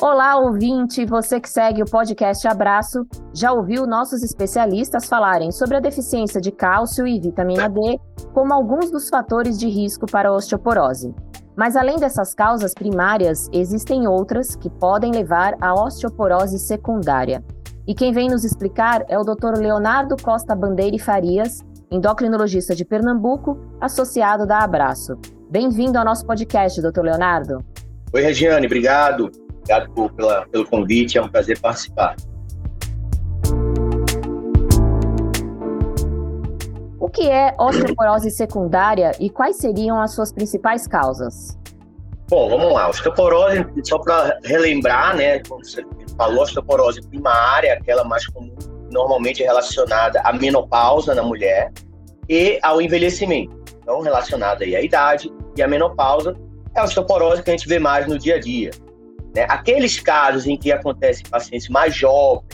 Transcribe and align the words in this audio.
Olá, 0.00 0.36
ouvinte, 0.38 1.04
você 1.04 1.40
que 1.40 1.50
segue 1.50 1.82
o 1.82 1.84
podcast 1.84 2.46
Abraço, 2.46 3.04
já 3.34 3.52
ouviu 3.52 3.84
nossos 3.84 4.22
especialistas 4.22 5.08
falarem 5.08 5.50
sobre 5.50 5.76
a 5.76 5.80
deficiência 5.80 6.40
de 6.40 6.52
cálcio 6.52 7.04
e 7.04 7.18
vitamina 7.18 7.68
D 7.68 7.98
como 8.32 8.54
alguns 8.54 8.92
dos 8.92 9.08
fatores 9.08 9.58
de 9.58 9.66
risco 9.66 10.06
para 10.06 10.28
a 10.28 10.32
osteoporose. 10.32 11.12
Mas 11.56 11.74
além 11.74 11.96
dessas 11.96 12.32
causas 12.32 12.74
primárias, 12.74 13.48
existem 13.52 14.06
outras 14.06 14.54
que 14.54 14.70
podem 14.70 15.10
levar 15.10 15.56
à 15.60 15.74
osteoporose 15.74 16.60
secundária. 16.60 17.44
E 17.84 17.92
quem 17.92 18.12
vem 18.12 18.28
nos 18.28 18.44
explicar 18.44 19.04
é 19.08 19.18
o 19.18 19.24
Dr. 19.24 19.58
Leonardo 19.58 20.14
Costa 20.22 20.54
Bandeira 20.54 20.96
Farias, 21.00 21.58
endocrinologista 21.90 22.72
de 22.72 22.84
Pernambuco, 22.84 23.58
associado 23.80 24.46
da 24.46 24.60
Abraço. 24.60 25.18
Bem-vindo 25.50 25.98
ao 25.98 26.04
nosso 26.04 26.24
podcast, 26.24 26.80
Dr. 26.80 27.00
Leonardo. 27.00 27.64
Oi, 28.12 28.22
Regiane, 28.22 28.66
obrigado. 28.66 29.47
Obrigado 29.68 29.92
por, 29.92 30.10
pela, 30.12 30.46
pelo 30.46 30.66
convite, 30.66 31.18
é 31.18 31.22
um 31.22 31.28
prazer 31.28 31.60
participar. 31.60 32.16
O 36.98 37.10
que 37.10 37.28
é 37.28 37.54
osteoporose 37.58 38.30
secundária 38.30 39.12
e 39.20 39.28
quais 39.28 39.56
seriam 39.56 40.00
as 40.00 40.14
suas 40.14 40.32
principais 40.32 40.86
causas? 40.86 41.58
Bom, 42.30 42.48
vamos 42.48 42.72
lá. 42.72 42.88
Osteoporose, 42.88 43.66
só 43.84 43.98
para 43.98 44.38
relembrar, 44.42 45.14
né, 45.14 45.40
como 45.40 45.62
você 45.62 45.84
falou, 46.16 46.42
osteoporose 46.44 47.02
primária, 47.06 47.74
aquela 47.74 48.04
mais 48.04 48.26
comum, 48.26 48.54
normalmente 48.90 49.42
relacionada 49.42 50.20
à 50.22 50.32
menopausa 50.32 51.14
na 51.14 51.22
mulher 51.22 51.70
e 52.26 52.58
ao 52.62 52.80
envelhecimento. 52.80 53.54
Então, 53.82 54.00
relacionada 54.00 54.64
aí 54.64 54.74
à 54.74 54.80
idade 54.80 55.30
e 55.56 55.62
à 55.62 55.68
menopausa, 55.68 56.34
é 56.74 56.80
a 56.80 56.84
osteoporose 56.84 57.42
que 57.42 57.50
a 57.50 57.52
gente 57.52 57.68
vê 57.68 57.78
mais 57.78 58.06
no 58.06 58.18
dia 58.18 58.36
a 58.36 58.40
dia. 58.40 58.70
Né? 59.34 59.46
Aqueles 59.48 60.00
casos 60.00 60.46
em 60.46 60.56
que 60.56 60.72
acontece 60.72 61.22
em 61.22 61.30
pacientes 61.30 61.68
mais 61.68 61.94
jovens, 61.94 62.46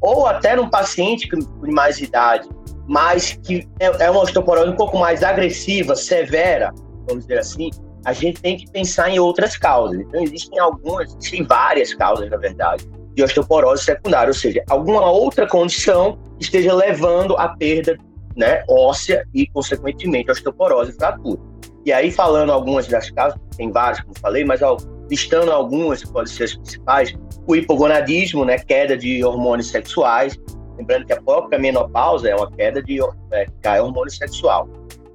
ou 0.00 0.26
até 0.26 0.54
num 0.54 0.68
paciente 0.68 1.28
com 1.28 1.38
mais 1.72 2.00
idade, 2.00 2.48
mas 2.86 3.38
que 3.42 3.68
é, 3.80 4.04
é 4.04 4.10
uma 4.10 4.22
osteoporose 4.22 4.70
um 4.70 4.76
pouco 4.76 4.98
mais 4.98 5.22
agressiva, 5.22 5.94
severa, 5.94 6.72
vamos 7.06 7.26
dizer 7.26 7.38
assim, 7.38 7.70
a 8.04 8.12
gente 8.12 8.40
tem 8.40 8.56
que 8.56 8.70
pensar 8.70 9.10
em 9.10 9.18
outras 9.18 9.56
causas. 9.56 10.00
Então, 10.00 10.22
existem 10.22 10.58
algumas, 10.58 11.14
existem 11.14 11.44
várias 11.44 11.92
causas, 11.94 12.30
na 12.30 12.36
verdade, 12.36 12.88
de 13.14 13.22
osteoporose 13.22 13.84
secundária, 13.84 14.28
ou 14.28 14.34
seja, 14.34 14.62
alguma 14.70 15.10
outra 15.10 15.46
condição 15.46 16.18
que 16.38 16.44
esteja 16.44 16.72
levando 16.72 17.36
à 17.36 17.48
perda 17.48 17.98
né, 18.36 18.64
óssea 18.68 19.26
e, 19.34 19.46
consequentemente, 19.48 20.30
osteoporose 20.30 20.92
e 20.92 20.94
fratura. 20.94 21.40
E 21.84 21.92
aí, 21.92 22.10
falando 22.10 22.52
algumas 22.52 22.86
das 22.86 23.10
causas, 23.10 23.38
tem 23.56 23.70
várias, 23.70 24.00
como 24.00 24.18
falei, 24.18 24.44
mas 24.44 24.62
ó, 24.62 24.76
listando 25.10 25.50
algumas, 25.50 26.04
que 26.04 26.12
podem 26.12 26.32
ser 26.32 26.44
as 26.44 26.54
principais, 26.54 27.14
o 27.46 27.56
hipogonadismo, 27.56 28.44
né, 28.44 28.58
queda 28.58 28.96
de 28.96 29.24
hormônios 29.24 29.70
sexuais, 29.70 30.38
lembrando 30.76 31.06
que 31.06 31.12
a 31.12 31.22
própria 31.22 31.58
menopausa 31.58 32.28
é 32.28 32.34
uma 32.34 32.50
queda 32.50 32.82
de 32.82 32.98
é, 33.32 33.46
cai 33.62 33.80
hormônio 33.80 34.12
sexual. 34.12 34.68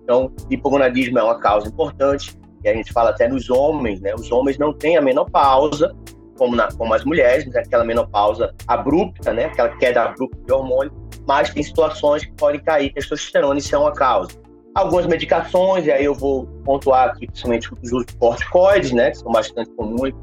Então, 0.04 0.34
hipogonadismo 0.50 1.20
é 1.20 1.24
uma 1.24 1.40
causa 1.40 1.68
importante, 1.68 2.38
e 2.64 2.70
a 2.70 2.74
gente 2.74 2.92
fala 2.92 3.12
até 3.12 3.28
nos 3.28 3.50
homens, 3.50 4.02
né, 4.02 4.14
os 4.16 4.32
homens 4.32 4.58
não 4.58 4.74
têm 4.74 4.98
a 4.98 5.02
menopausa, 5.02 5.96
como, 6.38 6.56
na, 6.56 6.72
como 6.74 6.94
as 6.94 7.06
mulheres, 7.06 7.46
né, 7.46 7.62
aquela 7.66 7.84
menopausa 7.84 8.54
abrupta, 8.68 9.32
né, 9.32 9.46
aquela 9.46 9.70
queda 9.78 10.04
abrupta 10.04 10.38
de 10.46 10.52
hormônio, 10.52 10.92
mas 11.28 11.52
tem 11.52 11.64
situações 11.64 12.26
que 12.26 12.34
podem 12.34 12.62
cair 12.62 12.92
testosterona, 12.94 13.60
isso 13.60 13.76
é 13.76 13.78
uma 13.78 13.94
causa 13.94 14.43
algumas 14.76 15.06
medicações, 15.06 15.86
e 15.86 15.92
aí 15.92 16.06
eu 16.06 16.16
vou 16.16 16.46
pontuar 16.66 17.10
aqui 17.10 17.28
principalmente 17.28 17.72
os 17.74 17.92
usos 17.92 18.06
de 18.08 18.16
corticoides, 18.16 18.92
né, 18.92 19.12
que 19.12 19.18
são 19.18 19.32
bastante 19.32 19.70
comuns, 19.72 20.14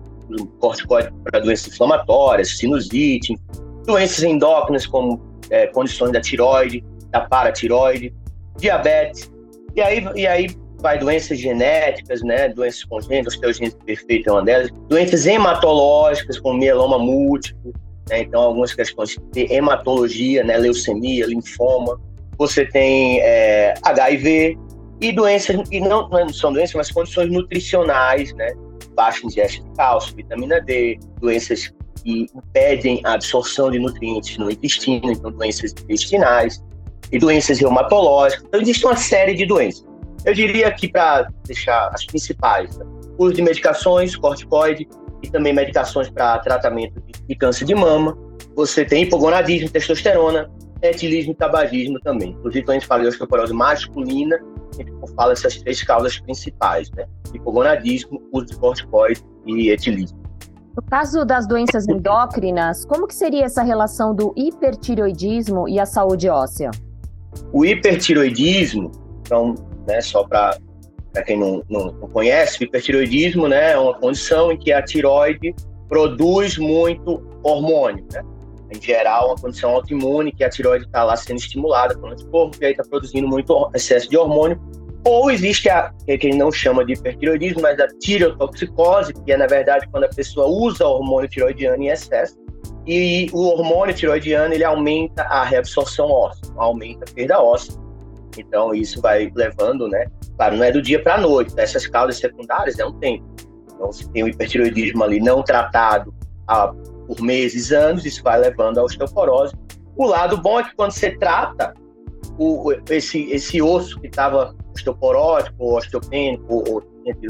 corticoides 0.58 1.12
para 1.24 1.40
doenças 1.40 1.72
inflamatórias, 1.72 2.56
sinusite, 2.56 3.36
doenças 3.86 4.22
endócrinas 4.22 4.86
como 4.86 5.20
é, 5.50 5.66
condições 5.68 6.12
da 6.12 6.20
tiroide, 6.20 6.84
da 7.10 7.20
paratiroide, 7.20 8.14
diabetes, 8.56 9.30
e 9.74 9.80
aí, 9.80 10.04
e 10.16 10.26
aí 10.26 10.48
vai 10.78 10.98
doenças 10.98 11.38
genéticas, 11.38 12.22
né, 12.22 12.48
doenças 12.48 12.84
congênitas, 12.84 13.34
osteogênese 13.34 13.76
perfeita 13.84 14.30
é 14.30 14.32
uma 14.32 14.42
delas, 14.42 14.70
doenças 14.88 15.26
hematológicas 15.26 16.38
como 16.38 16.58
mieloma 16.58 16.98
múltiplo, 16.98 17.72
né, 18.08 18.22
então 18.22 18.42
algumas 18.42 18.74
questões 18.74 19.16
de 19.32 19.52
hematologia, 19.52 20.42
né, 20.42 20.56
leucemia, 20.56 21.26
linfoma, 21.26 22.00
você 22.40 22.64
tem 22.64 23.20
é, 23.20 23.74
HIV 23.82 24.58
e 24.98 25.12
doenças, 25.12 25.58
e 25.70 25.78
não, 25.78 26.08
não 26.08 26.26
são 26.30 26.50
doenças, 26.50 26.74
mas 26.74 26.90
condições 26.90 27.30
nutricionais, 27.30 28.32
né? 28.32 28.50
Baixa 28.94 29.26
ingestão 29.26 29.68
de 29.68 29.76
cálcio, 29.76 30.16
vitamina 30.16 30.58
D, 30.58 30.98
doenças 31.20 31.70
que 32.02 32.28
impedem 32.34 33.02
a 33.04 33.12
absorção 33.12 33.70
de 33.70 33.78
nutrientes 33.78 34.38
no 34.38 34.50
intestino, 34.50 35.12
então 35.12 35.30
doenças 35.30 35.72
intestinais, 35.72 36.64
e 37.12 37.18
doenças 37.18 37.58
reumatológicas. 37.58 38.42
Então, 38.48 38.58
existe 38.62 38.86
uma 38.86 38.96
série 38.96 39.34
de 39.34 39.44
doenças. 39.44 39.84
Eu 40.24 40.32
diria 40.32 40.70
que, 40.72 40.88
para 40.88 41.28
deixar 41.44 41.90
as 41.92 42.06
principais, 42.06 42.74
né? 42.78 42.86
uso 43.18 43.34
de 43.34 43.42
medicações, 43.42 44.16
corticoide, 44.16 44.88
e 45.22 45.28
também 45.28 45.52
medicações 45.52 46.08
para 46.08 46.38
tratamento 46.38 47.02
de 47.28 47.34
câncer 47.34 47.66
de 47.66 47.74
mama. 47.74 48.16
Você 48.56 48.82
tem 48.82 49.02
hipogonadismo, 49.02 49.68
testosterona, 49.68 50.50
etilismo 50.82 51.32
e 51.32 51.34
tabagismo 51.34 52.00
também. 52.00 52.30
Inclusive, 52.30 52.64
quando 52.64 52.76
a 52.76 52.78
gente 52.80 52.86
fala 52.86 53.02
de 53.02 53.08
osteoporose 53.08 53.52
masculina, 53.52 54.36
a 54.72 54.76
gente 54.76 54.92
fala 55.14 55.32
essas 55.32 55.56
três 55.58 55.82
causas 55.82 56.18
principais, 56.20 56.90
né? 56.92 57.04
Hipogonadismo, 57.34 58.22
uso 58.32 58.46
de 58.46 58.56
corticoide 58.56 59.22
e 59.46 59.70
etilismo. 59.70 60.18
No 60.76 60.82
caso 60.82 61.24
das 61.24 61.46
doenças 61.46 61.86
endócrinas, 61.88 62.84
como 62.84 63.06
que 63.06 63.14
seria 63.14 63.44
essa 63.44 63.62
relação 63.62 64.14
do 64.14 64.32
hipertiroidismo 64.36 65.68
e 65.68 65.80
a 65.80 65.84
saúde 65.84 66.28
óssea? 66.28 66.70
O 67.52 67.64
hipertiroidismo, 67.64 68.90
então, 69.20 69.54
né, 69.86 70.00
só 70.00 70.24
para 70.24 70.56
quem 71.26 71.38
não, 71.38 71.62
não, 71.68 71.86
não, 71.86 72.08
conhece, 72.08 72.62
o 72.62 72.64
hipertiroidismo 72.64 73.48
né, 73.48 73.72
é 73.72 73.78
uma 73.78 73.94
condição 73.94 74.52
em 74.52 74.58
que 74.58 74.72
a 74.72 74.82
tiroide 74.82 75.54
produz 75.88 76.56
muito 76.56 77.20
hormônio, 77.42 78.06
né? 78.12 78.22
Em 78.70 78.80
geral, 78.80 79.28
uma 79.28 79.36
condição 79.36 79.70
autoimune, 79.70 80.32
que 80.32 80.44
a 80.44 80.48
tiroide 80.48 80.84
está 80.84 81.02
lá 81.02 81.16
sendo 81.16 81.38
estimulada 81.38 81.94
pelo 81.94 82.12
anticorpo, 82.12 82.56
e 82.60 82.66
aí 82.66 82.70
está 82.72 82.84
produzindo 82.84 83.26
muito 83.26 83.70
excesso 83.74 84.08
de 84.08 84.16
hormônio. 84.16 84.60
Ou 85.04 85.30
existe 85.30 85.68
a 85.68 85.92
que 86.04 86.12
a 86.12 86.14
gente 86.14 86.36
não 86.36 86.52
chama 86.52 86.84
de 86.84 86.92
hipertiroidismo, 86.92 87.62
mas 87.62 87.78
a 87.80 87.88
tireotoxicose, 87.88 89.14
que 89.14 89.32
é, 89.32 89.36
na 89.36 89.46
verdade, 89.46 89.88
quando 89.90 90.04
a 90.04 90.08
pessoa 90.08 90.46
usa 90.46 90.86
o 90.86 90.92
hormônio 90.92 91.28
tiroidiano 91.28 91.82
em 91.82 91.88
excesso, 91.88 92.38
e 92.86 93.28
o 93.32 93.42
hormônio 93.48 93.94
tiroidiano 93.94 94.54
ele 94.54 94.64
aumenta 94.64 95.22
a 95.22 95.44
reabsorção 95.44 96.10
óssea, 96.10 96.52
aumenta 96.56 97.04
a 97.08 97.14
perda 97.14 97.42
óssea. 97.42 97.74
Então, 98.38 98.74
isso 98.74 99.00
vai 99.00 99.30
levando, 99.34 99.88
né? 99.88 100.06
Claro, 100.36 100.56
não 100.56 100.64
é 100.64 100.70
do 100.70 100.80
dia 100.80 101.02
para 101.02 101.14
a 101.14 101.20
noite, 101.20 101.54
tá? 101.54 101.62
essas 101.62 101.86
causas 101.86 102.18
secundárias 102.18 102.78
é 102.78 102.84
um 102.84 102.92
tempo. 102.92 103.24
Então, 103.74 103.90
se 103.92 104.08
tem 104.12 104.22
o 104.22 104.28
hipertiroidismo 104.28 105.02
ali 105.02 105.18
não 105.18 105.42
tratado 105.42 106.14
a 106.50 106.74
por 107.06 107.20
meses, 107.20 107.72
anos, 107.72 108.04
isso 108.04 108.22
vai 108.22 108.38
levando 108.38 108.78
à 108.78 108.84
osteoporose. 108.84 109.54
O 109.96 110.06
lado 110.06 110.36
bom 110.40 110.60
é 110.60 110.64
que 110.64 110.74
quando 110.76 110.92
você 110.92 111.10
trata 111.18 111.74
o, 112.38 112.72
esse, 112.88 113.30
esse 113.30 113.60
osso 113.60 113.98
que 114.00 114.06
estava 114.06 114.54
osteoporótico, 114.72 115.56
ou 115.58 115.76
osteopênico, 115.76 116.64
ou, 116.70 116.82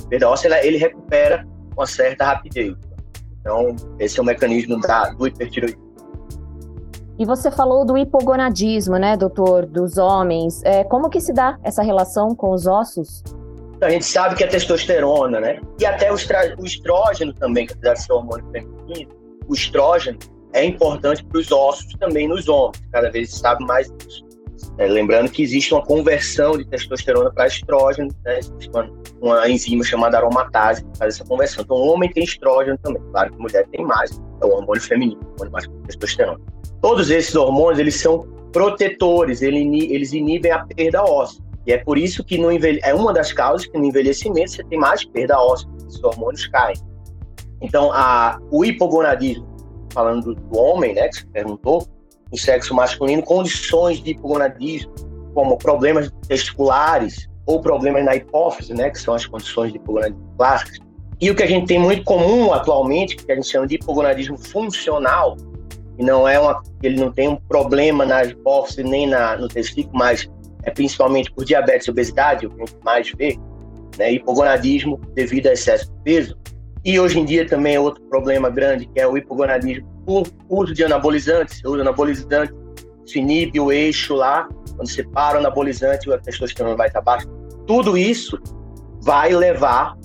perdão, 0.09 0.35
ele 0.63 0.77
recupera 0.77 1.47
com 1.75 1.87
certa 1.87 2.27
rapidez. 2.27 2.75
Então, 3.41 3.75
esse 3.99 4.19
é 4.19 4.23
o 4.23 4.25
mecanismo 4.25 4.79
da, 4.81 5.11
do 5.11 5.27
hipertiroidismo. 5.27 5.91
E 7.19 7.25
você 7.25 7.51
falou 7.51 7.85
do 7.85 7.97
hipogonadismo, 7.97 8.97
né, 8.97 9.17
doutor, 9.17 9.67
dos 9.67 9.97
homens. 9.97 10.63
É, 10.63 10.85
como 10.85 11.09
que 11.09 11.21
se 11.21 11.33
dá 11.33 11.59
essa 11.63 11.83
relação 11.83 12.35
com 12.35 12.51
os 12.51 12.67
ossos? 12.67 13.23
A 13.81 13.89
gente 13.89 14.05
sabe 14.05 14.37
que 14.37 14.45
a 14.45 14.49
testosterona, 14.49 15.41
né, 15.41 15.61
e 15.79 15.87
até 15.87 16.13
o, 16.13 16.17
o 16.59 16.67
estrógeno 16.67 17.33
também, 17.33 17.67
que 17.67 17.73
apesar 17.73 17.95
de 17.95 18.03
ser 18.03 18.13
hormônio 18.13 18.45
feminino, 18.53 19.20
o 19.51 19.55
estrógeno 19.55 20.17
é 20.53 20.65
importante 20.65 21.25
para 21.25 21.39
os 21.41 21.51
ossos 21.51 21.93
também 21.95 22.29
nos 22.29 22.49
homens, 22.49 22.81
cada 22.93 23.11
vez 23.11 23.31
se 23.31 23.41
sabe 23.41 23.65
mais 23.65 23.91
disso. 23.99 24.25
É, 24.79 24.87
lembrando 24.87 25.31
que 25.31 25.43
existe 25.43 25.75
uma 25.75 25.83
conversão 25.85 26.57
de 26.57 26.65
testosterona 26.67 27.31
para 27.33 27.47
estrógeno, 27.47 28.09
né? 28.25 28.41
uma, 28.73 28.91
uma, 29.21 29.49
enzima 29.49 29.83
chamada 29.83 30.19
aromatase 30.19 30.85
que 30.85 30.99
faz 30.99 31.17
essa 31.17 31.25
conversão. 31.25 31.65
Então, 31.65 31.77
o 31.77 31.89
homem 31.89 32.11
tem 32.11 32.25
estrógeno 32.25 32.79
também, 32.79 33.03
claro 33.11 33.31
que 33.31 33.37
a 33.37 33.39
mulher 33.39 33.67
tem 33.69 33.85
mais, 33.85 34.21
é 34.41 34.45
o 34.45 34.51
hormônio 34.51 34.83
feminino, 34.83 35.21
o 35.21 35.31
hormônio 35.33 35.53
mais 35.53 35.69
testosterona. 35.87 36.41
Todos 36.81 37.11
esses 37.11 37.35
hormônios, 37.35 37.79
eles 37.79 37.97
são 37.97 38.27
protetores, 38.53 39.43
eles 39.43 40.13
inibem 40.13 40.53
a 40.53 40.65
perda 40.65 41.03
óssea. 41.03 41.43
E 41.67 41.73
é 41.73 41.79
por 41.79 41.99
isso 41.99 42.25
que 42.25 42.39
no 42.39 42.51
envelhe... 42.51 42.81
é 42.83 42.95
uma 42.95 43.13
das 43.13 43.33
causas 43.33 43.67
que 43.67 43.77
no 43.77 43.85
envelhecimento 43.85 44.53
você 44.53 44.65
tem 44.65 44.79
mais 44.79 45.05
perda 45.05 45.39
óssea, 45.39 45.69
esses 45.89 46.03
hormônios 46.03 46.47
caem. 46.49 46.77
Então, 47.61 47.93
a, 47.93 48.39
o 48.51 48.65
hipogonadismo, 48.65 49.47
falando 49.93 50.35
do, 50.35 50.59
homem, 50.59 50.95
né, 50.95 51.09
que 51.09 51.17
você 51.17 51.27
perguntou, 51.27 51.87
o 52.33 52.39
sexo 52.39 52.75
masculino, 52.75 53.23
condições 53.23 54.03
de 54.03 54.11
hipogonadismo, 54.11 54.93
como 55.35 55.57
problemas 55.57 56.11
testiculares 56.27 57.29
ou 57.47 57.61
problemas 57.61 58.05
na 58.05 58.17
hipófise, 58.17 58.73
né, 58.73 58.91
que 58.91 59.01
são 59.01 59.15
as 59.15 59.27
condições 59.27 59.73
de 59.73 59.79
hipogonadismo 59.79 60.35
clássicas, 60.37 60.79
E 61.21 61.31
o 61.31 61.35
que 61.35 61.43
a 61.43 61.47
gente 61.47 61.67
tem 61.67 61.79
muito 61.79 62.03
comum 62.05 62.53
atualmente, 62.53 63.17
que 63.17 63.31
a 63.31 63.35
gente 63.35 63.49
chama 63.49 63.67
de 63.67 63.75
hipogonadismo 63.75 64.39
funcional, 64.39 65.37
e 65.99 66.05
não 66.05 66.27
é 66.27 66.39
uma, 66.39 66.63
ele 66.83 66.99
não 66.99 67.13
tem 67.13 67.29
um 67.29 67.37
problema 67.37 68.07
na 68.07 68.25
hipófise 68.25 68.83
nem 68.83 69.07
na, 69.07 69.37
no 69.37 69.49
testículo, 69.49 69.99
mas 69.99 70.31
é 70.63 70.71
principalmente 70.71 71.31
por 71.33 71.45
diabetes 71.45 71.87
e 71.87 71.91
obesidade, 71.91 72.47
o 72.47 72.51
que 72.51 72.63
a 72.63 72.67
gente 72.67 72.79
mais 72.83 73.13
vê, 73.19 73.39
né, 73.99 74.13
hipogonadismo 74.13 74.99
devido 75.15 75.49
a 75.49 75.53
excesso 75.53 75.87
de 75.87 76.03
peso. 76.03 76.40
E 76.85 76.99
hoje 76.99 77.19
em 77.19 77.25
dia 77.25 77.47
também 77.47 77.75
é 77.75 77.81
outro 77.81 78.03
problema 78.05 78.49
grande, 78.49 78.87
que 78.87 79.01
é 79.01 79.07
o 79.07 79.17
hipogonadismo 79.17 79.87
por 80.07 80.27
uso 80.49 80.73
de 80.73 80.85
anabolizantes. 80.85 81.61
Você 81.61 81.69
usa 81.69 81.83
anabolizante, 81.83 82.53
se 83.07 83.19
inibe 83.19 83.61
o 83.61 83.71
eixo 83.71 84.15
lá, 84.15 84.49
quando 84.77 84.89
você 84.89 85.05
para 85.05 85.37
o 85.37 85.41
anabolizante, 85.41 86.11
a 86.11 86.19
testosterona 86.19 86.77
vai 86.77 86.89
estar 86.89 87.03
baixa. 87.03 87.29
Tudo 87.67 87.99
isso 87.99 88.39
vai 89.03 89.35
levar, 89.35 89.97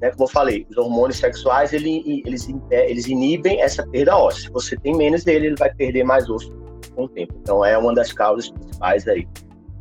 né, 0.00 0.10
como 0.10 0.24
eu 0.24 0.28
falei, 0.28 0.66
os 0.70 0.76
hormônios 0.76 1.18
sexuais, 1.18 1.72
ele, 1.72 2.22
eles, 2.26 2.48
eles 2.70 3.06
inibem 3.06 3.60
essa 3.60 3.86
perda 3.88 4.16
óssea. 4.16 4.44
Se 4.44 4.50
você 4.50 4.76
tem 4.76 4.96
menos 4.96 5.24
dele, 5.24 5.48
ele 5.48 5.56
vai 5.56 5.72
perder 5.74 6.04
mais 6.04 6.28
osso 6.30 6.50
com 6.94 7.04
o 7.04 7.08
tempo. 7.08 7.34
Então 7.42 7.64
é 7.64 7.76
uma 7.76 7.94
das 7.94 8.12
causas 8.12 8.50
principais 8.50 9.06
aí 9.06 9.28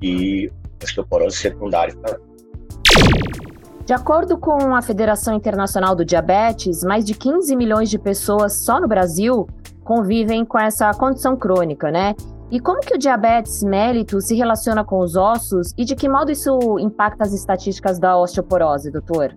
de 0.01 0.51
osteoporose 0.83 1.37
secundária. 1.37 1.93
De 3.91 3.95
acordo 3.95 4.37
com 4.37 4.73
a 4.73 4.81
Federação 4.81 5.33
Internacional 5.33 5.93
do 5.93 6.05
Diabetes, 6.05 6.81
mais 6.81 7.03
de 7.03 7.13
15 7.13 7.53
milhões 7.57 7.89
de 7.89 7.99
pessoas 7.99 8.63
só 8.63 8.79
no 8.79 8.87
Brasil 8.87 9.45
convivem 9.83 10.45
com 10.45 10.57
essa 10.57 10.89
condição 10.93 11.35
crônica, 11.35 11.91
né? 11.91 12.15
E 12.49 12.57
como 12.57 12.79
que 12.79 12.95
o 12.95 12.97
diabetes 12.97 13.61
mellitus 13.61 14.27
se 14.27 14.35
relaciona 14.37 14.85
com 14.85 14.99
os 14.99 15.17
ossos 15.17 15.73
e 15.77 15.83
de 15.83 15.93
que 15.93 16.07
modo 16.07 16.31
isso 16.31 16.79
impacta 16.79 17.25
as 17.25 17.33
estatísticas 17.33 17.99
da 17.99 18.17
osteoporose, 18.17 18.89
doutor? 18.89 19.35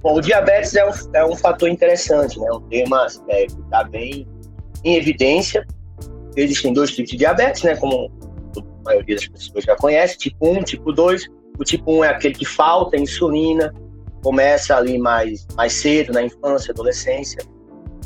Bom, 0.00 0.14
o 0.14 0.20
diabetes 0.22 0.74
é 0.74 0.88
um, 0.88 0.92
é 1.12 1.26
um 1.26 1.36
fator 1.36 1.68
interessante, 1.68 2.40
né? 2.40 2.50
Um 2.52 2.62
tema 2.62 3.06
é, 3.28 3.44
que 3.44 3.60
está 3.60 3.84
bem 3.84 4.26
em 4.82 4.96
evidência. 4.96 5.62
Existem 6.34 6.72
dois 6.72 6.90
tipos 6.90 7.10
de 7.10 7.18
diabetes, 7.18 7.62
né? 7.62 7.76
Como 7.76 8.10
a 8.56 8.82
maioria 8.82 9.16
das 9.16 9.28
pessoas 9.28 9.62
já 9.62 9.76
conhece, 9.76 10.16
tipo 10.16 10.48
1, 10.48 10.62
tipo 10.62 10.90
2 10.90 11.28
o 11.58 11.64
tipo 11.64 11.92
1 12.00 12.04
é 12.04 12.08
aquele 12.08 12.34
que 12.34 12.44
falta 12.44 12.96
insulina, 12.96 13.72
começa 14.22 14.76
ali 14.76 14.98
mais, 14.98 15.46
mais 15.56 15.72
cedo, 15.74 16.12
na 16.12 16.22
infância, 16.22 16.72
adolescência. 16.72 17.42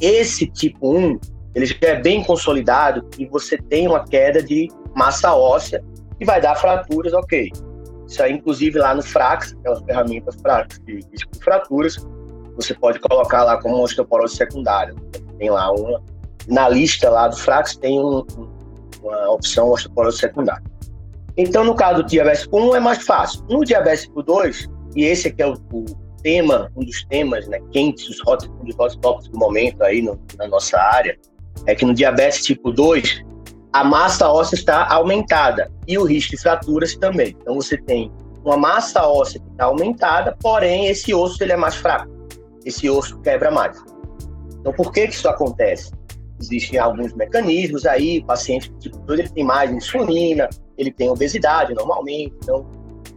Esse 0.00 0.46
tipo 0.46 0.96
1, 0.96 1.18
ele 1.54 1.66
já 1.66 1.76
é 1.82 2.00
bem 2.00 2.22
consolidado 2.22 3.08
e 3.18 3.26
você 3.26 3.56
tem 3.56 3.86
uma 3.86 4.04
queda 4.04 4.42
de 4.42 4.68
massa 4.94 5.34
óssea 5.34 5.82
que 6.18 6.24
vai 6.24 6.40
dar 6.40 6.56
fraturas, 6.56 7.12
ok. 7.12 7.50
Isso 8.06 8.22
aí, 8.22 8.32
inclusive, 8.32 8.78
lá 8.78 8.94
no 8.94 9.02
Frax, 9.02 9.54
aquela 9.60 9.80
ferramenta 9.84 10.32
Frax 10.42 10.80
de 10.84 11.00
de 11.00 11.24
fraturas, 11.42 11.96
você 12.56 12.74
pode 12.74 12.98
colocar 12.98 13.44
lá 13.44 13.60
como 13.60 13.82
osteoporose 13.82 14.36
secundária. 14.36 14.94
Tem 15.38 15.50
lá 15.50 15.70
uma, 15.70 16.02
na 16.48 16.68
lista 16.68 17.08
lá 17.08 17.28
do 17.28 17.36
Frax 17.36 17.76
tem 17.76 18.00
um, 18.00 18.26
uma 19.02 19.30
opção 19.30 19.70
osteoporose 19.70 20.18
secundária. 20.18 20.64
Então, 21.38 21.62
no 21.62 21.74
caso 21.76 22.02
do 22.02 22.08
diabetes 22.08 22.42
tipo 22.42 22.58
1, 22.58 22.74
é 22.74 22.80
mais 22.80 23.04
fácil. 23.04 23.44
No 23.48 23.64
diabetes 23.64 24.02
tipo 24.02 24.24
2, 24.24 24.68
e 24.96 25.04
esse 25.04 25.28
aqui 25.28 25.40
é 25.40 25.46
o, 25.46 25.52
o 25.72 25.84
tema, 26.20 26.68
um 26.76 26.84
dos 26.84 27.04
temas 27.04 27.46
né, 27.46 27.60
quentes, 27.70 28.08
os 28.08 28.18
hot, 28.26 28.48
um 28.48 28.82
hot 28.82 28.98
do 29.30 29.38
momento 29.38 29.80
aí 29.84 30.02
no, 30.02 30.20
na 30.36 30.48
nossa 30.48 30.76
área, 30.76 31.16
é 31.64 31.76
que 31.76 31.84
no 31.84 31.94
diabetes 31.94 32.44
tipo 32.44 32.72
2, 32.72 33.24
a 33.72 33.84
massa 33.84 34.28
óssea 34.28 34.56
está 34.56 34.92
aumentada 34.92 35.70
e 35.86 35.96
o 35.96 36.02
risco 36.02 36.32
de 36.32 36.42
fraturas 36.42 36.96
também. 36.96 37.36
Então, 37.40 37.54
você 37.54 37.76
tem 37.76 38.10
uma 38.44 38.56
massa 38.56 39.06
óssea 39.06 39.40
que 39.40 39.48
está 39.50 39.66
aumentada, 39.66 40.36
porém, 40.40 40.88
esse 40.88 41.14
osso 41.14 41.40
ele 41.44 41.52
é 41.52 41.56
mais 41.56 41.76
fraco. 41.76 42.10
Esse 42.64 42.90
osso 42.90 43.16
quebra 43.20 43.50
mais. 43.52 43.80
Então, 44.58 44.72
por 44.72 44.92
que, 44.92 45.06
que 45.06 45.14
isso 45.14 45.28
acontece? 45.28 45.92
Existem 46.40 46.78
alguns 46.78 47.12
mecanismos 47.14 47.84
aí, 47.84 48.20
o 48.20 48.24
paciente 48.24 48.72
tipo 48.78 48.98
2 48.98 49.20
ele 49.20 49.28
tem 49.28 49.44
mais 49.44 49.72
insulina, 49.72 50.48
ele 50.76 50.92
tem 50.92 51.10
obesidade 51.10 51.74
normalmente, 51.74 52.34
então 52.42 52.64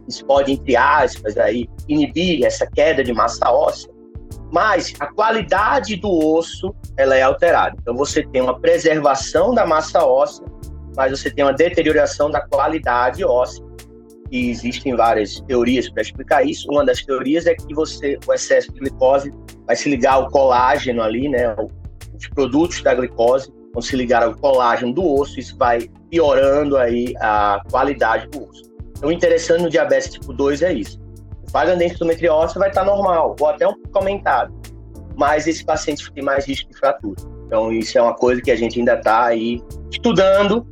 isso 0.08 0.24
pode, 0.26 0.52
entre 0.52 0.76
aspas, 0.76 1.36
aí, 1.38 1.68
inibir 1.88 2.44
essa 2.44 2.66
queda 2.66 3.04
de 3.04 3.12
massa 3.12 3.50
óssea, 3.50 3.90
mas 4.52 4.92
a 4.98 5.06
qualidade 5.06 5.96
do 5.96 6.10
osso 6.10 6.74
ela 6.96 7.16
é 7.16 7.22
alterada. 7.22 7.76
Então 7.80 7.94
você 7.94 8.22
tem 8.26 8.42
uma 8.42 8.58
preservação 8.58 9.54
da 9.54 9.64
massa 9.64 10.04
óssea, 10.04 10.44
mas 10.96 11.10
você 11.10 11.30
tem 11.30 11.44
uma 11.44 11.54
deterioração 11.54 12.30
da 12.30 12.40
qualidade 12.40 13.24
óssea. 13.24 13.64
E 14.30 14.50
existem 14.50 14.96
várias 14.96 15.40
teorias 15.42 15.88
para 15.90 16.02
explicar 16.02 16.46
isso. 16.46 16.66
Uma 16.70 16.84
das 16.84 17.02
teorias 17.02 17.46
é 17.46 17.54
que 17.54 17.74
você, 17.74 18.18
o 18.26 18.32
excesso 18.32 18.72
de 18.72 18.80
glicose 18.80 19.32
vai 19.66 19.76
se 19.76 19.88
ligar 19.88 20.14
ao 20.14 20.30
colágeno 20.30 21.02
ali, 21.02 21.28
né, 21.28 21.54
os 22.22 22.28
produtos 22.28 22.82
da 22.82 22.94
glicose 22.94 23.52
vão 23.72 23.82
se 23.82 23.96
ligar 23.96 24.22
ao 24.22 24.34
colágeno 24.34 24.92
do 24.92 25.04
osso, 25.04 25.40
isso 25.40 25.56
vai 25.56 25.88
piorando 26.10 26.76
aí 26.76 27.14
a 27.20 27.60
qualidade 27.70 28.28
do 28.28 28.48
osso. 28.48 28.62
Então, 28.96 29.08
o 29.08 29.12
interessante 29.12 29.62
no 29.62 29.70
diabetes 29.70 30.10
tipo 30.10 30.32
2 30.32 30.62
é 30.62 30.72
isso. 30.72 31.00
Faz 31.50 31.68
a 31.68 31.74
densitometria 31.74 32.32
óssea 32.32 32.58
vai 32.58 32.68
estar 32.68 32.84
normal, 32.84 33.36
ou 33.38 33.48
até 33.48 33.66
um 33.66 33.74
pouco 33.74 33.98
aumentado, 33.98 34.54
mas 35.16 35.46
esse 35.46 35.64
paciente 35.64 36.10
tem 36.12 36.22
mais 36.22 36.46
risco 36.46 36.70
de 36.70 36.78
fratura. 36.78 37.20
Então, 37.46 37.72
isso 37.72 37.98
é 37.98 38.02
uma 38.02 38.14
coisa 38.14 38.40
que 38.40 38.50
a 38.50 38.56
gente 38.56 38.78
ainda 38.78 38.94
está 38.94 39.24
aí 39.24 39.60
estudando, 39.90 40.66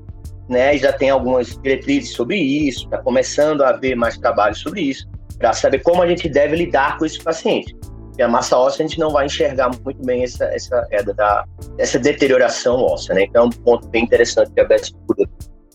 né? 0.48 0.76
Já 0.78 0.92
tem 0.92 1.10
algumas 1.10 1.58
diretrizes 1.58 2.12
sobre 2.14 2.36
isso, 2.36 2.84
está 2.84 2.98
começando 2.98 3.62
a 3.62 3.70
haver 3.70 3.94
mais 3.96 4.16
trabalho 4.16 4.54
sobre 4.54 4.82
isso, 4.82 5.06
para 5.38 5.52
saber 5.52 5.80
como 5.80 6.02
a 6.02 6.06
gente 6.06 6.28
deve 6.28 6.56
lidar 6.56 6.96
com 6.96 7.04
esse 7.04 7.22
paciente 7.22 7.76
a 8.22 8.28
massa 8.28 8.56
óssea 8.56 8.84
a 8.84 8.88
gente 8.88 8.98
não 8.98 9.10
vai 9.10 9.26
enxergar 9.26 9.70
muito 9.84 10.04
bem 10.04 10.22
essa, 10.22 10.44
essa, 10.46 10.86
da, 11.16 11.44
essa 11.78 11.98
deterioração 11.98 12.76
óssea, 12.76 13.14
né? 13.14 13.24
Então 13.24 13.44
é 13.44 13.46
um 13.46 13.50
ponto 13.50 13.88
bem 13.88 14.04
interessante 14.04 14.50
tipo 14.52 15.14
2. 15.14 15.28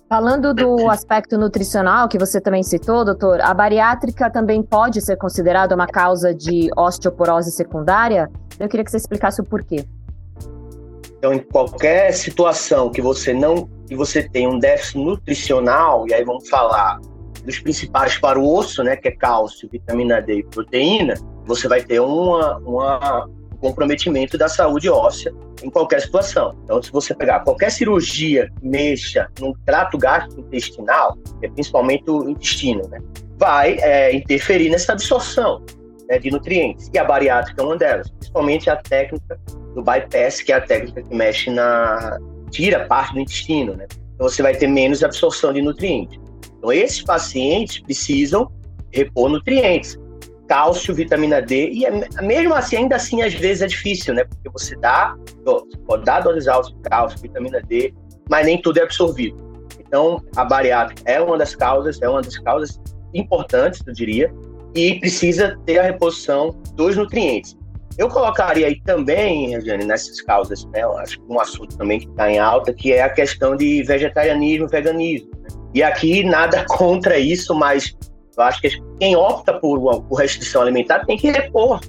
Falando 0.07 0.53
do 0.53 0.87
aspecto 0.89 1.37
nutricional 1.37 2.07
que 2.07 2.17
você 2.17 2.39
também 2.39 2.63
citou, 2.63 3.03
doutor, 3.03 3.41
a 3.41 3.53
bariátrica 3.53 4.29
também 4.29 4.61
pode 4.61 5.01
ser 5.01 5.17
considerada 5.17 5.73
uma 5.75 5.87
causa 5.87 6.33
de 6.33 6.69
osteoporose 6.77 7.51
secundária? 7.51 8.29
Eu 8.59 8.67
queria 8.69 8.83
que 8.83 8.91
você 8.91 8.97
explicasse 8.97 9.41
o 9.41 9.43
porquê. 9.43 9.85
Então, 11.17 11.33
em 11.33 11.39
qualquer 11.39 12.13
situação 12.13 12.91
que 12.91 13.01
você 13.01 13.33
não, 13.33 13.67
que 13.87 13.95
você 13.95 14.21
tem 14.21 14.47
um 14.47 14.59
déficit 14.59 14.99
nutricional, 14.99 16.07
e 16.07 16.13
aí 16.13 16.23
vamos 16.23 16.47
falar 16.47 16.99
dos 17.43 17.59
principais 17.59 18.17
para 18.17 18.39
o 18.39 18.55
osso, 18.55 18.83
né, 18.83 18.95
que 18.95 19.07
é 19.07 19.11
cálcio, 19.11 19.69
vitamina 19.71 20.21
D 20.21 20.39
e 20.39 20.43
proteína, 20.43 21.15
você 21.45 21.67
vai 21.67 21.81
ter 21.83 21.99
uma, 21.99 22.57
uma, 22.57 23.25
um 23.25 23.57
comprometimento 23.57 24.37
da 24.37 24.47
saúde 24.47 24.89
óssea 24.89 25.33
em 25.63 25.69
qualquer 25.69 26.01
situação. 26.01 26.55
Então, 26.63 26.81
se 26.81 26.91
você 26.91 27.13
pegar 27.13 27.41
qualquer 27.41 27.71
cirurgia 27.71 28.51
que 28.59 28.67
mexa 28.67 29.29
no 29.39 29.55
trato 29.65 29.97
gastrointestinal, 29.97 31.17
é 31.41 31.49
principalmente 31.49 32.09
o 32.09 32.29
intestino, 32.29 32.87
né, 32.89 32.99
vai 33.37 33.77
é, 33.79 34.13
interferir 34.15 34.69
nessa 34.69 34.93
absorção 34.93 35.63
né, 36.09 36.19
de 36.19 36.31
nutrientes. 36.31 36.89
E 36.93 36.97
a 36.97 37.03
bariátrica 37.03 37.61
é 37.61 37.65
uma 37.65 37.77
delas, 37.77 38.09
principalmente 38.09 38.69
a 38.69 38.75
técnica 38.75 39.39
do 39.73 39.81
bypass, 39.81 40.41
que 40.41 40.51
é 40.51 40.55
a 40.55 40.61
técnica 40.61 41.03
que 41.03 41.15
mexe 41.15 41.49
na. 41.49 42.17
tira 42.51 42.85
parte 42.85 43.13
do 43.13 43.19
intestino, 43.19 43.75
né? 43.75 43.87
Então 44.15 44.29
você 44.29 44.41
vai 44.41 44.55
ter 44.55 44.67
menos 44.67 45.03
absorção 45.03 45.51
de 45.51 45.61
nutrientes. 45.61 46.17
Então, 46.57 46.71
esses 46.71 47.01
pacientes 47.03 47.79
precisam 47.79 48.49
repor 48.91 49.29
nutrientes, 49.29 49.99
cálcio, 50.47 50.93
vitamina 50.93 51.41
D, 51.41 51.69
e 51.71 51.85
é, 51.85 51.91
mesmo 52.21 52.53
assim, 52.53 52.77
ainda 52.77 52.95
assim, 52.95 53.21
às 53.21 53.33
vezes 53.33 53.63
é 53.63 53.67
difícil, 53.67 54.13
né? 54.13 54.23
Porque 54.23 54.49
você 54.49 54.75
dá, 54.75 55.15
você 55.43 55.77
pode 55.85 56.05
dar 56.05 56.21
doses 56.21 56.47
altas 56.47 56.71
de 56.73 56.81
cálcio, 56.81 57.19
vitamina 57.19 57.61
D, 57.61 57.93
mas 58.29 58.45
nem 58.45 58.61
tudo 58.61 58.79
é 58.79 58.83
absorvido. 58.83 59.37
Então, 59.79 60.21
a 60.35 60.43
bariátrica 60.43 61.01
é 61.05 61.21
uma 61.21 61.37
das 61.37 61.55
causas, 61.55 62.01
é 62.01 62.09
uma 62.09 62.21
das 62.21 62.37
causas 62.39 62.79
importantes, 63.13 63.81
eu 63.85 63.93
diria, 63.93 64.33
e 64.75 64.99
precisa 64.99 65.57
ter 65.65 65.79
a 65.79 65.83
reposição 65.83 66.49
dos 66.75 66.95
nutrientes. 66.95 67.55
Eu 67.97 68.09
colocaria 68.09 68.67
aí 68.67 68.81
também, 68.81 69.51
Regiane, 69.51 69.85
nessas 69.85 70.21
causas, 70.21 70.65
né, 70.65 70.81
acho 70.97 71.17
que 71.17 71.25
um 71.29 71.39
assunto 71.39 71.77
também 71.77 71.99
que 71.99 72.07
está 72.07 72.29
em 72.29 72.37
alta, 72.37 72.73
que 72.73 72.91
é 72.91 73.01
a 73.01 73.09
questão 73.09 73.55
de 73.55 73.83
vegetarianismo, 73.83 74.67
veganismo. 74.67 75.29
Né? 75.39 75.47
E 75.73 75.81
aqui 75.81 76.23
nada 76.23 76.65
contra 76.67 77.17
isso, 77.17 77.55
mas 77.55 77.95
eu 78.37 78.43
acho 78.43 78.61
que 78.61 78.69
quem 78.99 79.15
opta 79.15 79.53
por, 79.53 79.79
por 80.03 80.15
restrição 80.15 80.61
alimentar 80.61 81.05
tem 81.05 81.17
que 81.17 81.31
repor. 81.31 81.79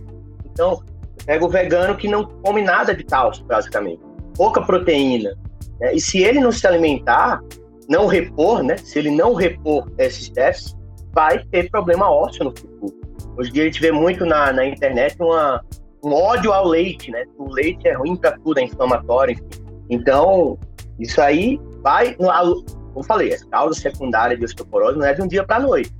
Então, 0.44 0.82
pega 1.24 1.44
o 1.44 1.48
vegano 1.48 1.96
que 1.96 2.08
não 2.08 2.24
come 2.24 2.62
nada 2.62 2.94
de 2.94 3.04
cálcio, 3.04 3.44
basicamente. 3.44 4.00
Pouca 4.36 4.62
proteína. 4.62 5.36
Né? 5.80 5.94
E 5.94 6.00
se 6.00 6.22
ele 6.22 6.40
não 6.40 6.52
se 6.52 6.66
alimentar, 6.66 7.40
não 7.88 8.06
repor, 8.06 8.62
né? 8.62 8.76
Se 8.76 8.98
ele 8.98 9.10
não 9.10 9.34
repor 9.34 9.90
esses 9.98 10.28
déficits, 10.30 10.76
vai 11.12 11.42
ter 11.46 11.70
problema 11.70 12.10
ósseo 12.10 12.44
no 12.44 12.50
futuro. 12.50 12.94
Hoje 13.38 13.50
em 13.50 13.52
dia 13.52 13.62
a 13.62 13.66
gente 13.66 13.80
vê 13.80 13.92
muito 13.92 14.24
na, 14.24 14.52
na 14.52 14.66
internet 14.66 15.16
uma, 15.20 15.62
um 16.04 16.12
ódio 16.12 16.52
ao 16.52 16.66
leite, 16.66 17.10
né? 17.10 17.24
O 17.38 17.52
leite 17.52 17.86
é 17.86 17.94
ruim 17.94 18.16
para 18.16 18.38
tudo, 18.38 18.58
é 18.58 18.64
inflamatório, 18.64 19.34
enfim. 19.34 19.64
Então, 19.88 20.58
isso 20.98 21.20
aí 21.20 21.60
vai 21.82 22.16
como 22.96 23.04
falei, 23.04 23.34
a 23.34 23.46
causa 23.50 23.78
secundária 23.78 24.38
de 24.38 24.42
osteoporose 24.42 24.98
não 24.98 25.04
é 25.04 25.12
de 25.12 25.20
um 25.20 25.28
dia 25.28 25.44
para 25.44 25.56
a 25.56 25.60
noite. 25.60 25.92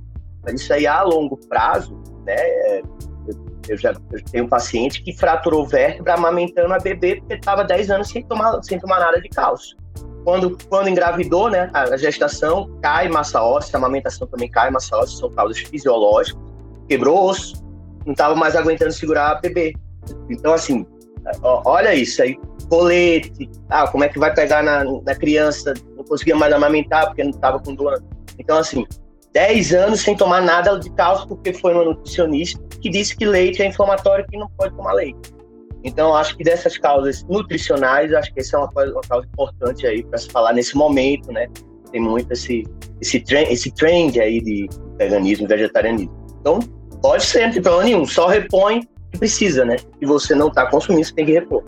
Isso 0.53 0.71
aí 0.73 0.87
a 0.87 1.01
longo 1.03 1.37
prazo, 1.47 1.95
né, 2.25 2.35
é, 2.35 2.81
Eu 3.67 3.77
já 3.77 3.91
eu 4.11 4.23
tenho 4.31 4.45
um 4.45 4.47
paciente 4.47 5.03
que 5.03 5.13
fraturou 5.13 5.65
vértebra 5.65 6.13
amamentando 6.13 6.73
a 6.73 6.79
bebê 6.79 7.17
porque 7.17 7.35
estava 7.35 7.63
10 7.63 7.91
anos 7.91 8.09
sem 8.09 8.23
tomar, 8.23 8.61
sem 8.63 8.79
tomar 8.79 8.99
nada 8.99 9.19
de 9.21 9.29
cálcio. 9.29 9.77
Quando, 10.23 10.57
quando 10.69 10.89
engravidou, 10.89 11.49
né, 11.49 11.69
a 11.73 11.95
gestação 11.95 12.69
cai 12.81 13.07
massa 13.07 13.41
óssea, 13.41 13.75
a 13.75 13.77
amamentação 13.77 14.27
também 14.27 14.49
cai 14.49 14.69
massa 14.69 14.97
óssea, 14.97 15.17
são 15.17 15.31
causas 15.31 15.59
fisiológicas. 15.59 16.41
Quebrou 16.87 17.29
osso, 17.29 17.63
não 18.05 18.11
estava 18.11 18.35
mais 18.35 18.55
aguentando 18.55 18.91
segurar 18.91 19.31
a 19.31 19.35
bebê. 19.35 19.73
Então, 20.29 20.53
assim, 20.53 20.85
olha 21.43 21.93
isso 21.93 22.21
aí, 22.21 22.37
colete, 22.69 23.49
ah, 23.69 23.87
como 23.87 24.03
é 24.03 24.09
que 24.09 24.19
vai 24.19 24.33
pegar 24.33 24.63
na, 24.63 24.83
na 24.83 25.15
criança, 25.15 25.73
não 25.95 26.03
conseguia 26.03 26.35
mais 26.35 26.53
amamentar 26.53 27.07
porque 27.07 27.23
não 27.23 27.31
estava 27.31 27.59
com 27.59 27.73
dor. 27.73 28.03
Então, 28.37 28.57
assim, 28.57 28.85
10 29.33 29.73
anos 29.73 30.01
sem 30.01 30.15
tomar 30.15 30.41
nada 30.41 30.79
de 30.79 30.89
cálcio 30.91 31.27
porque 31.27 31.53
foi 31.53 31.73
uma 31.73 31.83
nutricionista 31.83 32.59
que 32.81 32.89
disse 32.89 33.15
que 33.15 33.25
leite 33.25 33.61
é 33.61 33.67
inflamatório 33.67 34.25
e 34.27 34.31
que 34.31 34.37
não 34.37 34.49
pode 34.57 34.75
tomar 34.75 34.93
leite. 34.93 35.37
Então, 35.83 36.15
acho 36.15 36.35
que 36.35 36.43
dessas 36.43 36.77
causas 36.77 37.23
nutricionais, 37.29 38.13
acho 38.13 38.33
que 38.33 38.39
essa 38.39 38.57
é 38.57 38.59
uma, 38.59 38.67
coisa, 38.67 38.91
uma 38.91 39.01
causa 39.01 39.27
importante 39.27 39.85
aí 39.85 40.03
para 40.03 40.17
se 40.17 40.29
falar 40.29 40.53
nesse 40.53 40.75
momento, 40.75 41.31
né? 41.31 41.47
Tem 41.91 42.01
muito 42.01 42.31
esse, 42.33 42.65
esse, 42.99 43.19
trend, 43.19 43.51
esse 43.51 43.71
trend 43.71 44.19
aí 44.19 44.41
de 44.41 44.67
veganismo 44.97 45.47
vegetarianismo. 45.47 46.11
Então, 46.41 46.59
pode 47.01 47.23
ser, 47.23 47.45
não 47.45 47.53
tem 47.53 47.61
problema 47.61 47.85
nenhum. 47.85 48.05
Só 48.05 48.27
repõe 48.27 48.81
que 49.11 49.19
precisa, 49.19 49.63
né? 49.63 49.77
E 50.01 50.05
você 50.05 50.35
não 50.35 50.47
está 50.47 50.65
consumindo, 50.65 51.05
você 51.05 51.13
tem 51.13 51.25
que 51.25 51.33
repor. 51.33 51.63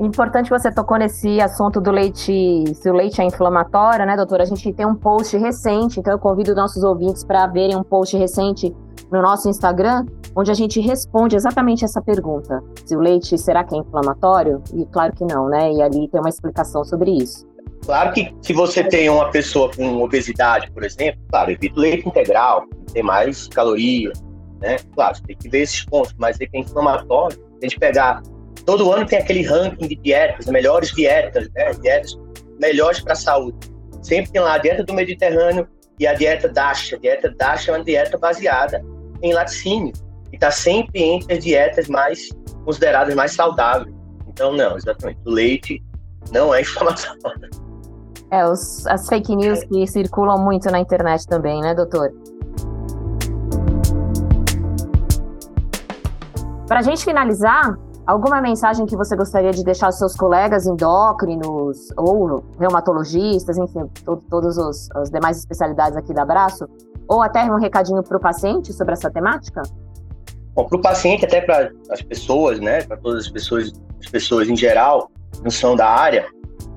Importante 0.00 0.48
você 0.48 0.72
tocou 0.72 0.96
nesse 0.96 1.42
assunto 1.42 1.78
do 1.78 1.90
leite, 1.90 2.64
se 2.74 2.88
o 2.88 2.94
leite 2.94 3.20
é 3.20 3.24
inflamatório, 3.24 4.06
né, 4.06 4.16
doutora? 4.16 4.44
A 4.44 4.46
gente 4.46 4.72
tem 4.72 4.86
um 4.86 4.94
post 4.94 5.36
recente, 5.36 6.00
então 6.00 6.14
eu 6.14 6.18
convido 6.18 6.54
nossos 6.54 6.82
ouvintes 6.82 7.22
para 7.22 7.46
verem 7.46 7.76
um 7.76 7.82
post 7.82 8.16
recente 8.16 8.74
no 9.12 9.20
nosso 9.20 9.46
Instagram, 9.50 10.06
onde 10.34 10.50
a 10.50 10.54
gente 10.54 10.80
responde 10.80 11.36
exatamente 11.36 11.84
essa 11.84 12.00
pergunta: 12.00 12.64
se 12.86 12.96
o 12.96 12.98
leite 12.98 13.36
será 13.36 13.62
que 13.62 13.74
é 13.74 13.78
inflamatório? 13.78 14.62
E 14.72 14.86
claro 14.86 15.12
que 15.14 15.22
não, 15.22 15.50
né? 15.50 15.70
E 15.70 15.82
ali 15.82 16.08
tem 16.08 16.18
uma 16.18 16.30
explicação 16.30 16.82
sobre 16.82 17.10
isso. 17.10 17.46
Claro 17.84 18.14
que 18.14 18.34
se 18.40 18.54
você 18.54 18.82
tem 18.82 19.10
uma 19.10 19.30
pessoa 19.30 19.70
com 19.76 20.02
obesidade, 20.02 20.70
por 20.70 20.82
exemplo, 20.82 21.20
claro, 21.30 21.50
evita 21.50 21.78
leite 21.78 22.08
integral, 22.08 22.64
tem 22.90 23.02
mais 23.02 23.48
calorias, 23.48 24.18
né? 24.62 24.78
Claro, 24.94 25.18
tem 25.26 25.36
que 25.36 25.48
ver 25.50 25.60
esses 25.60 25.84
pontos, 25.84 26.14
mas 26.18 26.40
ele 26.40 26.50
é 26.54 26.60
inflamatório. 26.60 27.36
Se 27.36 27.66
a 27.66 27.68
gente 27.68 27.78
pegar 27.78 28.22
Todo 28.70 28.92
ano 28.92 29.04
tem 29.04 29.18
aquele 29.18 29.42
ranking 29.42 29.88
de 29.88 29.96
dietas, 29.96 30.46
melhores 30.46 30.92
dietas, 30.92 31.50
né? 31.56 31.72
Dietas 31.82 32.16
melhores 32.60 33.00
para 33.00 33.14
a 33.14 33.16
saúde. 33.16 33.58
Sempre 34.00 34.30
tem 34.30 34.40
lá 34.40 34.54
a 34.54 34.58
dieta 34.58 34.84
do 34.84 34.94
Mediterrâneo 34.94 35.66
e 35.98 36.06
a 36.06 36.14
dieta 36.14 36.48
DASH. 36.48 36.92
A 36.92 36.96
dieta 36.98 37.34
DASH 37.36 37.66
é 37.66 37.72
uma 37.72 37.84
dieta 37.84 38.16
baseada 38.16 38.80
em 39.24 39.34
laticínio 39.34 39.92
e 40.30 40.36
está 40.36 40.52
sempre 40.52 41.02
entre 41.02 41.34
as 41.34 41.42
dietas 41.42 41.88
mais 41.88 42.28
consideradas 42.64 43.12
mais 43.16 43.32
saudáveis. 43.32 43.92
Então, 44.28 44.52
não, 44.52 44.76
exatamente. 44.76 45.18
O 45.26 45.30
leite 45.30 45.82
não 46.30 46.54
é 46.54 46.60
inflamação. 46.62 47.16
É, 48.30 48.46
os, 48.46 48.86
as 48.86 49.08
fake 49.08 49.34
news 49.34 49.64
que 49.64 49.84
circulam 49.88 50.38
muito 50.38 50.70
na 50.70 50.78
internet 50.78 51.26
também, 51.26 51.60
né, 51.60 51.74
doutor? 51.74 52.12
Para 56.68 56.78
a 56.78 56.82
gente 56.82 57.04
finalizar, 57.04 57.76
Alguma 58.10 58.42
mensagem 58.42 58.86
que 58.86 58.96
você 58.96 59.14
gostaria 59.14 59.52
de 59.52 59.62
deixar 59.62 59.86
aos 59.86 59.96
seus 59.96 60.16
colegas 60.16 60.66
endócrinos 60.66 61.92
ou 61.96 62.44
reumatologistas, 62.58 63.56
enfim, 63.56 63.86
to 64.04 64.16
todas 64.28 64.58
as 64.58 65.10
demais 65.12 65.38
especialidades 65.38 65.96
aqui 65.96 66.12
da 66.12 66.22
Abraço? 66.22 66.68
Ou 67.06 67.22
até 67.22 67.44
um 67.44 67.56
recadinho 67.56 68.02
para 68.02 68.16
o 68.16 68.20
paciente 68.20 68.72
sobre 68.72 68.94
essa 68.94 69.08
temática? 69.08 69.62
Bom, 70.56 70.66
para 70.66 70.76
o 70.76 70.82
paciente, 70.82 71.24
até 71.24 71.40
para 71.40 71.70
as 71.88 72.02
pessoas, 72.02 72.58
né, 72.58 72.82
para 72.82 72.96
todas 72.96 73.26
as 73.26 73.30
pessoas, 73.30 73.72
as 74.00 74.10
pessoas 74.10 74.48
em 74.48 74.56
geral, 74.56 75.08
não 75.44 75.50
são 75.52 75.76
da 75.76 75.88
área, 75.88 76.26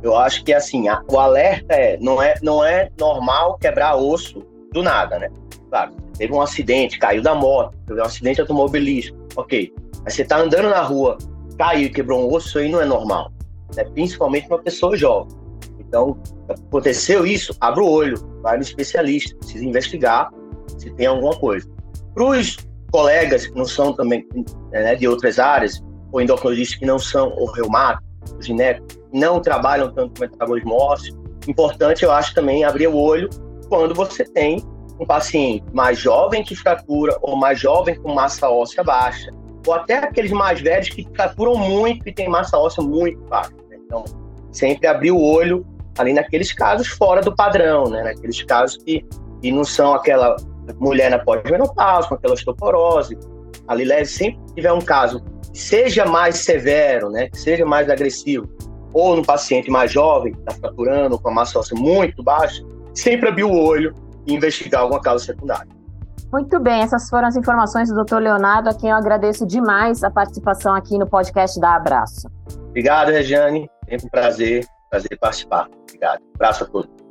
eu 0.04 0.16
acho 0.16 0.44
que 0.44 0.54
assim, 0.54 0.88
a, 0.88 1.02
o 1.12 1.18
alerta 1.18 1.74
é 1.74 1.98
não, 2.00 2.22
é, 2.22 2.36
não 2.44 2.64
é 2.64 2.92
normal 3.00 3.58
quebrar 3.58 3.96
osso 3.96 4.46
do 4.72 4.84
nada, 4.84 5.18
né? 5.18 5.32
Claro, 5.72 5.94
teve 6.16 6.32
um 6.32 6.42
acidente, 6.44 7.00
caiu 7.00 7.24
da 7.24 7.34
moto, 7.34 7.76
teve 7.88 8.00
um 8.00 8.06
acidente 8.06 8.40
automobilístico, 8.40 9.18
ok. 9.36 9.74
Mas 10.04 10.14
você 10.14 10.24
tá 10.24 10.38
andando 10.38 10.70
na 10.70 10.82
rua, 10.82 11.18
caiu 11.58 11.88
e 11.88 11.90
quebrou 11.90 12.22
um 12.22 12.34
osso, 12.34 12.48
isso 12.48 12.60
aí 12.60 12.70
não 12.70 12.82
é 12.82 12.86
normal. 12.86 13.32
Né? 13.76 13.84
Principalmente 13.84 14.48
uma 14.48 14.60
pessoa 14.60 14.96
jovem. 14.98 15.36
Então, 15.80 16.18
aconteceu 16.50 17.26
isso, 17.26 17.56
abre 17.62 17.82
o 17.82 17.88
olho, 17.88 18.18
vai 18.42 18.58
no 18.58 18.64
especialista, 18.64 19.36
precisa 19.38 19.64
investigar 19.64 20.30
se 20.78 20.90
tem 20.92 21.06
alguma 21.06 21.36
coisa. 21.36 21.68
Para 22.14 22.24
os 22.26 22.58
colegas 22.92 23.48
que 23.48 23.56
não 23.56 23.66
são 23.66 23.94
também 23.94 24.28
né, 24.72 24.96
de 24.96 25.08
outras 25.08 25.40
áreas, 25.40 25.84
ou 26.12 26.22
endocrinologistas 26.22 26.78
que 26.78 26.86
não 26.86 27.00
são 27.00 27.30
o 27.38 27.46
reumato, 27.46 28.04
o 28.38 28.42
gineco, 28.42 28.86
não 29.12 29.40
trabalham 29.40 29.92
tanto 29.94 30.14
com 30.14 30.22
metabolismo 30.22 30.74
ósseo, 30.74 31.16
importante 31.48 32.04
eu 32.04 32.12
acho 32.12 32.34
também 32.34 32.64
abrir 32.64 32.88
o 32.88 32.96
olho 32.96 33.30
quando 33.68 33.94
você 33.94 34.24
tem 34.24 34.64
um 35.00 35.06
paciente 35.06 35.66
mais 35.74 35.98
jovem 36.00 36.44
que 36.44 36.56
fratura 36.56 37.18
ou 37.22 37.36
mais 37.36 37.60
jovem 37.60 37.96
com 37.96 38.14
massa 38.14 38.50
óssea 38.50 38.84
baixa, 38.84 39.32
ou 39.66 39.74
até 39.74 39.98
aqueles 39.98 40.32
mais 40.32 40.62
velhos 40.62 40.90
que 40.90 41.08
fraturam 41.16 41.56
muito 41.56 42.08
e 42.08 42.14
têm 42.14 42.30
massa 42.30 42.58
óssea 42.58 42.84
muito 42.84 43.20
baixa. 43.24 43.52
Né? 43.70 43.78
Então, 43.86 44.04
sempre 44.52 44.88
abrir 44.88 45.12
o 45.12 45.22
olho 45.22 45.66
ali 45.98 46.14
naqueles 46.14 46.52
casos 46.54 46.88
fora 46.88 47.22
do 47.22 47.36
padrão, 47.36 47.90
né? 47.90 48.04
Naqueles 48.04 48.42
casos 48.44 48.78
que, 48.84 49.06
que 49.42 49.52
não 49.52 49.64
são 49.64 49.94
aquela 49.94 50.36
mulher 50.80 51.12
na 51.12 51.20
pós-menopausa, 51.20 52.08
com 52.08 52.16
aquela 52.16 52.34
osteoporose. 52.34 53.18
Ali 53.68 53.86
leve 53.86 54.06
sempre 54.06 54.40
que 54.48 54.56
tiver 54.56 54.74
um 54.74 54.82
caso 54.82 55.24
que 55.52 55.60
seja 55.60 56.06
mais 56.06 56.38
severo, 56.38 57.10
né? 57.10 57.30
Que 57.30 57.38
seja 57.38 57.66
mais 57.66 57.90
agressivo, 57.90 58.50
ou 58.92 59.16
no 59.16 59.24
paciente 59.24 59.70
mais 59.70 59.92
jovem, 59.92 60.34
que 60.34 60.40
está 60.40 60.54
fraturando 60.54 61.20
com 61.20 61.30
a 61.30 61.34
massa 61.34 61.60
óssea 61.60 61.78
muito 61.78 62.24
baixa, 62.24 62.64
sempre 62.94 63.30
abrir 63.30 63.44
o 63.44 63.54
olho 63.54 63.94
e 64.26 64.34
investigar 64.34 64.82
alguma 64.82 65.02
causa 65.02 65.26
secundária. 65.26 65.68
Muito 66.32 66.60
bem, 66.60 66.82
essas 66.82 67.10
foram 67.10 67.28
as 67.28 67.36
informações 67.36 67.90
do 67.90 68.04
Dr. 68.04 68.18
Leonardo, 68.18 68.70
a 68.70 68.74
quem 68.74 68.90
eu 68.90 68.96
agradeço 68.96 69.46
demais 69.46 70.04
a 70.04 70.10
participação 70.10 70.74
aqui 70.74 70.98
no 70.98 71.08
podcast 71.08 71.60
da 71.60 71.76
Abraço. 71.76 72.28
Obrigado, 72.70 73.10
Regiane. 73.10 73.70
Sempre 73.88 74.08
um 74.08 74.10
prazer, 74.10 74.66
prazer 74.90 75.18
participar. 75.20 75.70
Obrigado. 75.84 76.22
Abraço 76.34 76.64
a 76.64 76.68
todos. 76.68 77.03